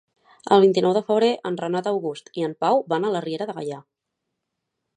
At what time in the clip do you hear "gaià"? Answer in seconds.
3.59-3.79